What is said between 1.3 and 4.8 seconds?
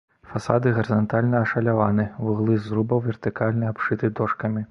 ашаляваны, вуглы зрубаў вертыкальна абшыты дошкамі.